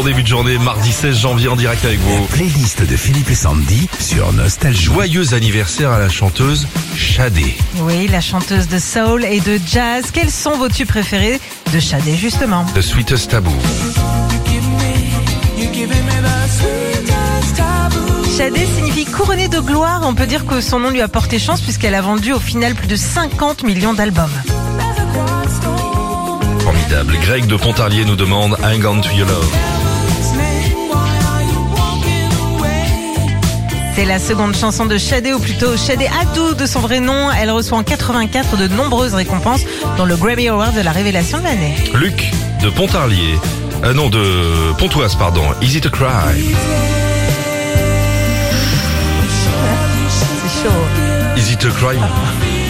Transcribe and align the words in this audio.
Bon 0.00 0.06
début 0.06 0.22
de 0.22 0.28
journée, 0.28 0.56
mardi 0.56 0.92
16 0.92 1.14
janvier 1.14 1.48
en 1.48 1.56
direct 1.56 1.84
avec 1.84 2.00
vous. 2.00 2.24
Playlist 2.28 2.82
de 2.88 2.96
Philippe 2.96 3.28
et 3.28 3.34
Sandy 3.34 3.86
sur 3.98 4.32
Nostalgie. 4.32 4.84
Joyeux 4.84 5.34
anniversaire 5.34 5.90
à 5.90 5.98
la 5.98 6.08
chanteuse 6.08 6.66
Shadé. 6.96 7.54
Oui, 7.80 8.08
la 8.08 8.22
chanteuse 8.22 8.66
de 8.66 8.78
soul 8.78 9.26
et 9.26 9.40
de 9.40 9.60
jazz. 9.66 10.06
Quels 10.10 10.30
sont 10.30 10.56
vos 10.56 10.70
tubes 10.70 10.88
préférés 10.88 11.38
de 11.70 11.78
Shadé, 11.78 12.16
justement 12.16 12.64
The 12.74 12.80
Sweetest 12.80 13.30
Taboo. 13.30 13.52
Shadé 18.38 18.66
signifie 18.74 19.04
couronné 19.04 19.48
de 19.48 19.60
gloire. 19.60 20.00
On 20.04 20.14
peut 20.14 20.26
dire 20.26 20.46
que 20.46 20.62
son 20.62 20.78
nom 20.80 20.88
lui 20.88 21.02
a 21.02 21.08
porté 21.08 21.38
chance 21.38 21.60
puisqu'elle 21.60 21.94
a 21.94 22.00
vendu 22.00 22.32
au 22.32 22.40
final 22.40 22.74
plus 22.74 22.88
de 22.88 22.96
50 22.96 23.64
millions 23.64 23.92
d'albums. 23.92 24.30
Formidable. 26.60 27.18
Greg 27.20 27.46
de 27.46 27.56
Pontarlier 27.56 28.06
nous 28.06 28.16
demande 28.16 28.56
Hang 28.62 28.86
on 28.86 29.02
to 29.02 29.10
your 29.10 29.28
love. 29.28 29.89
C'est 33.94 34.04
la 34.04 34.18
seconde 34.18 34.54
chanson 34.54 34.86
de 34.86 34.96
Shadé, 34.98 35.32
ou 35.32 35.38
plutôt 35.38 35.76
Shadé 35.76 36.06
Adou 36.20 36.54
de 36.54 36.66
son 36.66 36.80
vrai 36.80 37.00
nom. 37.00 37.30
Elle 37.30 37.50
reçoit 37.50 37.78
en 37.78 37.82
84 37.82 38.56
de 38.56 38.68
nombreuses 38.68 39.14
récompenses, 39.14 39.62
dont 39.96 40.04
le 40.04 40.16
Grammy 40.16 40.48
Award 40.48 40.74
de 40.74 40.80
la 40.80 40.92
révélation 40.92 41.38
de 41.38 41.44
l'année. 41.44 41.74
Luc 41.94 42.30
de 42.62 42.70
Pontarlier. 42.70 43.38
Euh, 43.84 43.92
non, 43.92 44.08
de 44.08 44.72
Pontoise, 44.78 45.16
pardon. 45.16 45.42
Easy 45.60 45.80
to 45.80 45.90
Cry. 45.90 46.54
To 51.60 51.68
Cry. 51.72 51.98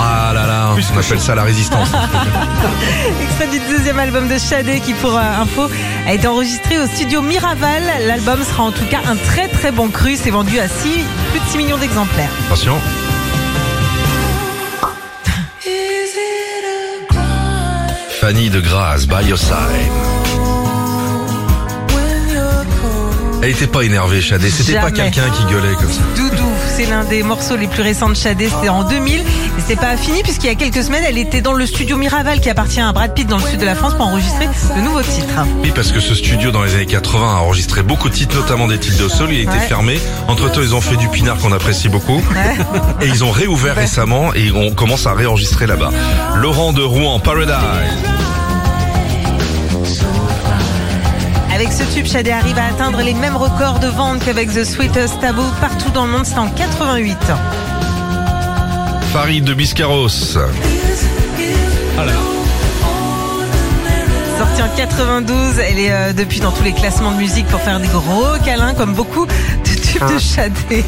Ah 0.00 0.32
là 0.32 0.46
là, 0.46 0.74
on 0.74 0.98
appelle 0.98 1.20
ça 1.20 1.34
la 1.34 1.42
résistance. 1.42 1.88
Extrait 3.22 3.48
du 3.48 3.58
deuxième 3.68 3.98
album 3.98 4.28
de 4.28 4.38
Shadé 4.38 4.80
qui, 4.80 4.92
pour 4.94 5.16
euh, 5.16 5.42
info, 5.42 5.68
a 6.06 6.14
été 6.14 6.26
enregistré 6.28 6.78
au 6.78 6.86
studio 6.86 7.20
Miraval. 7.20 7.82
L'album 8.06 8.42
sera 8.44 8.62
en 8.64 8.70
tout 8.70 8.84
cas 8.84 9.00
un 9.08 9.16
très 9.16 9.48
très 9.48 9.72
bon 9.72 9.88
cru. 9.88 10.16
C'est 10.16 10.30
vendu 10.30 10.58
à 10.60 10.68
6, 10.68 10.88
plus 11.32 11.40
de 11.40 11.44
6 11.46 11.58
millions 11.58 11.78
d'exemplaires. 11.78 12.30
Attention. 12.46 12.78
Fanny 18.20 18.50
de 18.50 18.60
Grasse, 18.60 19.06
By 19.06 19.26
Your 19.26 19.38
Side. 19.38 19.56
Elle 23.42 23.50
était 23.50 23.66
pas 23.66 23.82
énervée, 23.82 24.20
Shadé. 24.20 24.50
C'était 24.50 24.80
pas 24.80 24.90
quelqu'un 24.90 25.30
qui 25.30 25.44
gueulait 25.44 25.74
comme 25.74 25.92
ça. 25.92 26.02
Doudou, 26.16 26.50
c'est 26.76 26.86
l'un 26.86 27.04
des 27.04 27.22
morceaux 27.22 27.56
les 27.56 27.68
plus 27.68 27.82
récents 27.82 28.10
de 28.10 28.14
Shadé. 28.14 28.50
C'était 28.50 28.68
en 28.68 28.84
2000. 28.84 29.20
Et 29.20 29.24
c'est 29.66 29.76
pas 29.76 29.96
fini 29.96 30.22
puisqu'il 30.22 30.48
y 30.48 30.50
a 30.50 30.54
quelques 30.54 30.82
semaines, 30.82 31.04
elle 31.08 31.16
était 31.16 31.40
dans 31.40 31.54
le 31.54 31.64
studio 31.64 31.96
Miraval 31.96 32.40
qui 32.40 32.50
appartient 32.50 32.80
à 32.80 32.92
Brad 32.92 33.14
Pitt 33.14 33.26
dans 33.26 33.38
le 33.38 33.42
sud 33.42 33.58
de 33.58 33.64
la 33.64 33.74
France 33.74 33.94
pour 33.94 34.06
enregistrer 34.06 34.46
de 34.46 34.80
nouveaux 34.82 35.00
titres. 35.00 35.46
Oui, 35.62 35.72
parce 35.74 35.90
que 35.90 36.00
ce 36.00 36.14
studio 36.14 36.50
dans 36.50 36.62
les 36.62 36.74
années 36.74 36.86
80 36.86 37.36
a 37.36 37.40
enregistré 37.40 37.82
beaucoup 37.82 38.10
de 38.10 38.14
titres, 38.14 38.36
notamment 38.36 38.66
des 38.66 38.78
titres 38.78 39.02
de 39.02 39.08
soul. 39.08 39.32
Il 39.32 39.48
a 39.48 39.54
été 39.54 39.66
fermé. 39.66 39.98
Entre 40.28 40.52
temps, 40.52 40.60
ils 40.60 40.74
ont 40.74 40.82
fait 40.82 40.96
du 40.96 41.08
pinard 41.08 41.38
qu'on 41.38 41.52
apprécie 41.52 41.88
beaucoup. 41.88 42.16
Ouais. 42.16 43.06
Et 43.06 43.08
ils 43.08 43.24
ont 43.24 43.30
réouvert 43.30 43.76
récemment 43.76 44.34
et 44.34 44.50
on 44.52 44.72
commence 44.72 45.06
à 45.06 45.14
réenregistrer 45.14 45.66
là-bas. 45.66 45.90
Laurent 46.36 46.74
de 46.74 46.82
Rouen, 46.82 47.18
Paradise. 47.20 47.56
Avec 51.96 52.06
ce 52.06 52.12
tube, 52.12 52.18
Shadé 52.18 52.30
arrive 52.30 52.58
à 52.58 52.66
atteindre 52.66 53.00
les 53.00 53.14
mêmes 53.14 53.36
records 53.36 53.78
de 53.78 53.88
vente 53.88 54.22
qu'avec 54.22 54.52
The 54.52 54.64
Sweetest 54.64 55.18
Taboo 55.18 55.46
partout 55.62 55.88
dans 55.90 56.04
le 56.04 56.12
monde. 56.12 56.26
C'était 56.26 56.40
en 56.40 56.50
88. 56.50 57.16
Farid 59.12 59.44
de 59.44 59.54
Biscarros. 59.54 60.10
Sortie 60.10 60.38
en 64.62 64.68
92, 64.76 65.58
elle 65.58 65.78
est 65.78 65.92
euh, 65.92 66.12
depuis 66.12 66.40
dans 66.40 66.52
tous 66.52 66.64
les 66.64 66.72
classements 66.72 67.12
de 67.12 67.16
musique 67.16 67.46
pour 67.46 67.60
faire 67.60 67.80
des 67.80 67.88
gros 67.88 68.36
câlins 68.44 68.74
comme 68.74 68.92
beaucoup 68.92 69.24
de 69.24 69.80
tubes 69.80 70.06
de 70.12 70.18
Shadé. 70.18 70.84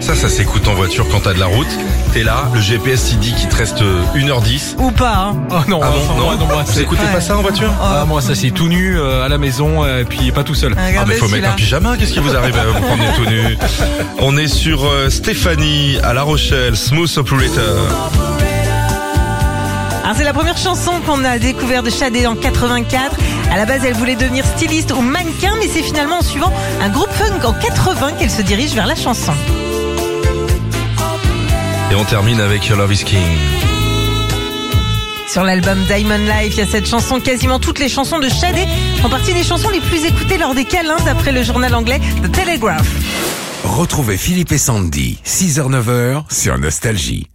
Ça, 0.00 0.14
ça 0.14 0.28
s'écoute 0.28 0.68
en 0.68 0.74
voiture 0.74 1.06
quand 1.10 1.20
t'as 1.20 1.32
de 1.34 1.40
la 1.40 1.46
route. 1.46 1.66
T'es 2.12 2.22
là, 2.22 2.48
le 2.54 2.60
GPS 2.60 3.10
il 3.12 3.18
dit 3.18 3.32
qu'il 3.34 3.48
te 3.48 3.56
reste 3.56 3.82
euh, 3.82 4.02
1h10. 4.14 4.76
Ou 4.78 4.90
pas, 4.92 5.14
hein. 5.30 5.36
Oh 5.50 5.54
non, 5.68 5.80
Ah 5.82 5.90
bon, 5.90 5.96
enfin, 5.98 6.14
non, 6.16 6.24
moi, 6.24 6.36
non, 6.36 6.46
moi, 6.46 6.62
Vous 6.64 6.72
c'est- 6.72 6.82
écoutez 6.82 7.02
pas 7.12 7.20
ça 7.20 7.36
en 7.36 7.42
voiture 7.42 7.72
Ah, 7.82 8.04
moi 8.06 8.20
ça 8.20 8.34
c'est 8.34 8.50
tout 8.50 8.68
nu 8.68 8.96
euh, 8.98 9.24
à 9.24 9.28
la 9.28 9.38
maison 9.38 9.84
euh, 9.84 10.02
et 10.02 10.04
puis 10.04 10.30
pas 10.30 10.44
tout 10.44 10.54
seul. 10.54 10.74
Ah 10.78 10.86
Regardez 10.86 11.14
mais 11.14 11.18
faut 11.18 11.24
mettre 11.24 11.32
celui-là. 11.34 11.52
un 11.52 11.56
pyjama, 11.56 11.96
qu'est-ce 11.96 12.12
qui 12.12 12.20
vous 12.20 12.36
arrive 12.36 12.56
à 12.56 12.64
vous 12.66 12.80
prendre 12.86 13.02
tout 13.16 13.24
nu 13.26 13.58
On 14.20 14.36
est 14.36 14.48
sur 14.48 14.84
euh, 14.86 15.10
Stéphanie 15.10 15.98
à 16.04 16.12
La 16.12 16.22
Rochelle, 16.22 16.76
Smooth 16.76 17.16
Operator. 17.18 17.88
Alors 20.04 20.16
c'est 20.16 20.24
la 20.24 20.32
première 20.34 20.56
chanson 20.58 20.92
qu'on 21.04 21.24
a 21.24 21.38
découvert 21.38 21.82
de 21.82 21.90
Shadé 21.90 22.26
en 22.28 22.36
84. 22.36 23.16
À 23.52 23.56
la 23.56 23.66
base, 23.66 23.80
elle 23.84 23.94
voulait 23.94 24.14
devenir 24.14 24.44
styliste 24.44 24.92
ou 24.92 25.00
mannequin, 25.00 25.52
mais 25.58 25.66
c'est 25.72 25.82
finalement 25.82 26.18
en 26.18 26.22
suivant 26.22 26.52
un 26.80 26.88
groupe 26.90 27.10
funk 27.12 27.44
en 27.44 27.52
80 27.52 28.12
qu'elle 28.18 28.30
se 28.30 28.42
dirige 28.42 28.72
vers 28.74 28.86
la 28.86 28.94
chanson. 28.94 29.32
Et 31.96 31.98
on 31.98 32.04
termine 32.04 32.40
avec 32.40 32.66
Your 32.66 32.76
Love 32.76 32.92
is 32.92 33.04
King. 33.04 33.22
Sur 35.26 35.44
l'album 35.44 35.78
Diamond 35.86 36.18
Life, 36.18 36.52
il 36.52 36.58
y 36.58 36.60
a 36.60 36.66
cette 36.66 36.86
chanson. 36.86 37.20
Quasiment 37.20 37.58
toutes 37.58 37.78
les 37.78 37.88
chansons 37.88 38.18
de 38.18 38.28
Shadé 38.28 38.66
font 39.00 39.08
partie 39.08 39.32
des 39.32 39.42
chansons 39.42 39.70
les 39.70 39.80
plus 39.80 40.04
écoutées 40.04 40.36
lors 40.36 40.54
des 40.54 40.66
câlins, 40.66 40.98
d'après 41.06 41.32
le 41.32 41.42
journal 41.42 41.74
anglais 41.74 41.98
The 42.22 42.30
Telegraph. 42.30 42.86
Retrouvez 43.64 44.18
Philippe 44.18 44.52
et 44.52 44.58
Sandy, 44.58 45.18
6h-9h 45.24 46.24
sur 46.30 46.58
Nostalgie. 46.58 47.28